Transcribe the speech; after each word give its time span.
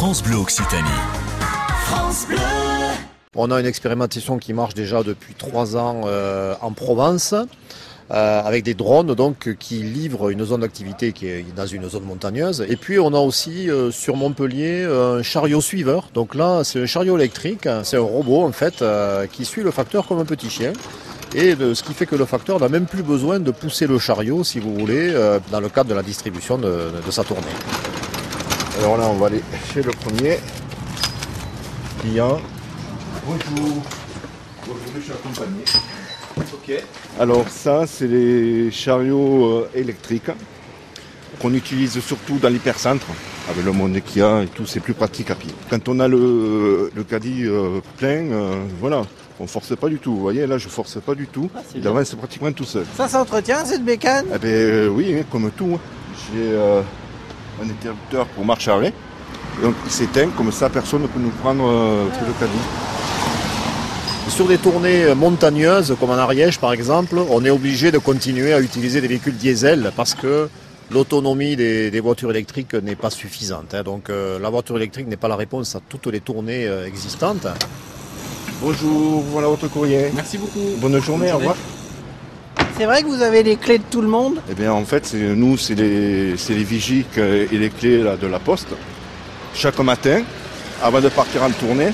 France 0.00 0.22
Bleu 0.22 0.36
Occitanie. 0.36 0.88
France 1.84 2.24
Bleu. 2.26 2.38
On 3.36 3.50
a 3.50 3.60
une 3.60 3.66
expérimentation 3.66 4.38
qui 4.38 4.54
marche 4.54 4.72
déjà 4.72 5.02
depuis 5.02 5.34
trois 5.34 5.76
ans 5.76 6.04
euh, 6.06 6.54
en 6.62 6.72
Provence. 6.72 7.34
euh, 8.10 8.42
avec 8.42 8.64
des 8.64 8.72
drones 8.72 9.14
donc 9.14 9.54
qui 9.58 9.82
livrent 9.82 10.30
une 10.30 10.42
zone 10.46 10.62
d'activité 10.62 11.12
qui 11.12 11.26
est 11.26 11.44
dans 11.54 11.66
une 11.66 11.86
zone 11.86 12.04
montagneuse. 12.04 12.64
Et 12.70 12.76
puis 12.76 12.98
on 12.98 13.12
a 13.12 13.18
aussi 13.18 13.68
euh, 13.68 13.90
sur 13.90 14.16
Montpellier 14.16 14.84
un 14.84 15.22
chariot 15.22 15.60
suiveur. 15.60 16.08
Donc 16.14 16.34
là 16.34 16.64
c'est 16.64 16.80
un 16.80 16.86
chariot 16.86 17.18
électrique, 17.18 17.68
c'est 17.82 17.98
un 17.98 18.00
robot 18.00 18.42
en 18.46 18.52
fait 18.52 18.80
euh, 18.80 19.26
qui 19.26 19.44
suit 19.44 19.62
le 19.62 19.70
facteur 19.70 20.06
comme 20.08 20.18
un 20.18 20.24
petit 20.24 20.48
chien. 20.48 20.72
Et 21.34 21.54
de- 21.56 21.74
ce 21.74 21.82
qui 21.82 21.92
fait 21.92 22.06
que 22.06 22.16
le 22.16 22.24
facteur 22.24 22.58
n'a 22.58 22.70
même 22.70 22.86
plus 22.86 23.02
besoin 23.02 23.38
de 23.38 23.50
pousser 23.50 23.86
le 23.86 23.98
chariot, 23.98 24.44
si 24.44 24.60
vous 24.60 24.74
voulez, 24.74 25.10
euh, 25.14 25.38
dans 25.52 25.60
le 25.60 25.68
cadre 25.68 25.90
de 25.90 25.94
la 25.94 26.02
distribution 26.02 26.56
de, 26.56 26.88
de 27.06 27.10
sa 27.10 27.22
tournée. 27.22 27.44
Alors 28.80 28.96
là, 28.96 29.08
on 29.10 29.16
va 29.16 29.26
aller 29.26 29.42
chez 29.74 29.82
le 29.82 29.90
premier 29.90 30.38
client. 32.00 32.40
Bonjour. 33.26 33.82
Bonjour, 34.66 34.76
je 34.96 35.00
suis 35.02 35.12
accompagné. 35.12 35.64
Ok. 36.38 36.82
Alors 37.18 37.46
ça, 37.50 37.86
c'est 37.86 38.06
les 38.08 38.70
chariots 38.70 39.44
euh, 39.44 39.70
électriques 39.74 40.30
qu'on 41.42 41.52
utilise 41.52 42.00
surtout 42.00 42.38
dans 42.38 42.48
l'hypercentre. 42.48 43.06
Avec 43.50 43.66
le 43.66 43.72
monde 43.72 44.00
qu'il 44.00 44.22
y 44.22 44.24
a 44.24 44.44
et 44.44 44.46
tout, 44.46 44.64
c'est 44.64 44.80
plus 44.80 44.94
pratique 44.94 45.30
à 45.30 45.34
pied. 45.34 45.52
Quand 45.68 45.86
on 45.90 46.00
a 46.00 46.08
le, 46.08 46.90
le 46.94 47.04
caddie 47.04 47.44
euh, 47.44 47.80
plein, 47.98 48.32
euh, 48.32 48.64
voilà, 48.80 49.02
on 49.40 49.46
force 49.46 49.76
pas 49.76 49.90
du 49.90 49.98
tout. 49.98 50.14
Vous 50.14 50.20
voyez, 50.22 50.46
là, 50.46 50.56
je 50.56 50.68
force 50.68 50.96
pas 51.04 51.14
du 51.14 51.26
tout. 51.26 51.50
Il 51.74 51.86
avance 51.86 52.14
pratiquement 52.14 52.52
tout 52.52 52.64
seul. 52.64 52.86
Ça 52.96 53.08
s'entretient 53.08 53.62
cette 53.66 53.84
bécane? 53.84 54.24
Eh 54.32 54.38
euh, 54.46 54.88
oui, 54.88 55.14
hein, 55.18 55.24
comme 55.30 55.50
tout. 55.50 55.72
hein. 55.74 55.80
J'ai 56.32 56.52
euh, 56.52 56.80
un 57.62 57.68
interrupteur 57.70 58.26
pour 58.26 58.44
marche 58.44 58.68
arrêt. 58.68 58.92
Donc 59.62 59.74
il 59.84 59.90
s'éteint, 59.92 60.28
comme 60.36 60.52
ça 60.52 60.68
personne 60.70 61.02
ne 61.02 61.06
peut 61.06 61.20
nous 61.20 61.30
prendre 61.42 61.64
euh, 61.66 62.06
tout 62.18 62.24
le 62.26 62.32
caddie. 62.40 62.64
Sur 64.28 64.46
des 64.46 64.58
tournées 64.58 65.14
montagneuses, 65.14 65.96
comme 65.98 66.10
en 66.10 66.14
Ariège 66.14 66.58
par 66.58 66.72
exemple, 66.72 67.16
on 67.30 67.44
est 67.44 67.50
obligé 67.50 67.90
de 67.90 67.98
continuer 67.98 68.52
à 68.52 68.60
utiliser 68.60 69.00
des 69.00 69.08
véhicules 69.08 69.36
diesel 69.36 69.92
parce 69.96 70.14
que 70.14 70.48
l'autonomie 70.90 71.56
des, 71.56 71.90
des 71.90 72.00
voitures 72.00 72.30
électriques 72.30 72.74
n'est 72.74 72.96
pas 72.96 73.10
suffisante. 73.10 73.74
hein. 73.74 73.82
Donc 73.82 74.08
euh, 74.08 74.38
la 74.38 74.48
voiture 74.50 74.76
électrique 74.76 75.08
n'est 75.08 75.16
pas 75.16 75.28
la 75.28 75.36
réponse 75.36 75.74
à 75.74 75.80
toutes 75.88 76.06
les 76.06 76.20
tournées 76.20 76.66
euh, 76.66 76.86
existantes. 76.86 77.46
Bonjour, 78.62 79.22
voilà 79.32 79.48
votre 79.48 79.68
courrier. 79.68 80.10
Merci 80.14 80.38
beaucoup. 80.38 80.60
Bonne 80.78 81.00
journée, 81.02 81.32
au 81.32 81.38
revoir. 81.38 81.56
C'est 82.80 82.86
vrai 82.86 83.02
que 83.02 83.08
vous 83.08 83.20
avez 83.20 83.42
les 83.42 83.56
clés 83.56 83.76
de 83.76 83.84
tout 83.90 84.00
le 84.00 84.08
monde 84.08 84.40
Eh 84.50 84.54
bien 84.54 84.72
en 84.72 84.86
fait, 84.86 85.12
nous, 85.12 85.58
c'est 85.58 85.74
les, 85.74 86.30
les 86.30 87.46
et 87.52 87.58
les 87.58 87.68
clés 87.68 87.98
de 87.98 88.26
la 88.26 88.38
poste. 88.38 88.68
Chaque 89.54 89.78
matin, 89.80 90.22
avant 90.82 91.02
de 91.02 91.10
partir 91.10 91.42
en 91.42 91.50
tournée, 91.50 91.90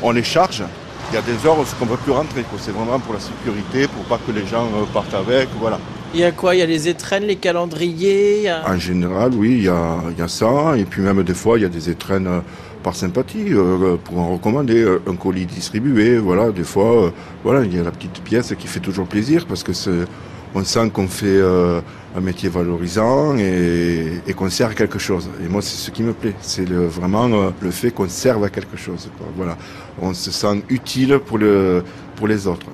on 0.00 0.12
les 0.12 0.22
charge. 0.22 0.62
Il 1.10 1.16
y 1.16 1.18
a 1.18 1.22
des 1.22 1.44
heures 1.44 1.58
où 1.58 1.64
on 1.80 1.84
ne 1.84 1.90
peut 1.90 1.96
plus 1.96 2.12
rentrer. 2.12 2.44
C'est 2.60 2.70
vraiment 2.70 3.00
pour 3.00 3.14
la 3.14 3.18
sécurité, 3.18 3.88
pour 3.88 4.04
pas 4.04 4.20
que 4.24 4.30
les 4.30 4.46
gens 4.46 4.66
euh, 4.66 4.84
partent 4.94 5.12
avec. 5.12 5.48
Voilà. 5.58 5.80
Il 6.14 6.20
y 6.20 6.24
a 6.24 6.30
quoi? 6.32 6.54
Il 6.54 6.58
y 6.58 6.62
a 6.62 6.66
les 6.66 6.88
étrennes, 6.88 7.24
les 7.24 7.36
calendriers 7.36 8.50
En 8.66 8.76
général, 8.78 9.32
oui, 9.34 9.52
il 9.58 9.64
y 9.64 9.68
a, 9.68 9.96
il 10.10 10.18
y 10.18 10.22
a 10.22 10.28
ça. 10.28 10.76
Et 10.76 10.84
puis 10.84 11.00
même 11.00 11.22
des 11.22 11.34
fois, 11.34 11.58
il 11.58 11.62
y 11.62 11.64
a 11.64 11.70
des 11.70 11.88
étrennes 11.88 12.26
euh, 12.26 12.40
par 12.82 12.94
sympathie 12.94 13.46
euh, 13.52 13.96
pour 13.96 14.18
en 14.18 14.32
recommander 14.34 14.82
euh, 14.82 15.00
un 15.08 15.16
colis 15.16 15.46
distribué. 15.46 16.18
Voilà, 16.18 16.50
des 16.50 16.64
fois, 16.64 17.06
euh, 17.06 17.10
voilà, 17.42 17.64
il 17.64 17.74
y 17.74 17.78
a 17.78 17.82
la 17.82 17.90
petite 17.90 18.20
pièce 18.22 18.54
qui 18.58 18.66
fait 18.66 18.80
toujours 18.80 19.06
plaisir 19.06 19.46
parce 19.46 19.62
que 19.62 19.72
c'est, 19.72 20.04
on 20.54 20.62
sent 20.64 20.90
qu'on 20.92 21.08
fait 21.08 21.26
euh, 21.28 21.80
un 22.14 22.20
métier 22.20 22.50
valorisant 22.50 23.38
et, 23.38 24.20
et 24.26 24.34
qu'on 24.34 24.50
sert 24.50 24.68
à 24.68 24.74
quelque 24.74 24.98
chose. 24.98 25.30
Et 25.42 25.48
moi, 25.48 25.62
c'est 25.62 25.78
ce 25.78 25.90
qui 25.90 26.02
me 26.02 26.12
plaît. 26.12 26.34
C'est 26.42 26.68
le, 26.68 26.86
vraiment 26.88 27.24
euh, 27.32 27.50
le 27.62 27.70
fait 27.70 27.90
qu'on 27.90 28.08
serve 28.10 28.44
à 28.44 28.50
quelque 28.50 28.76
chose. 28.76 29.08
quoi. 29.16 29.28
Voilà, 29.34 29.56
on 29.98 30.12
se 30.12 30.30
sent 30.30 30.62
utile 30.68 31.20
pour 31.24 31.38
le, 31.38 31.82
pour 32.16 32.28
les 32.28 32.46
autres. 32.46 32.66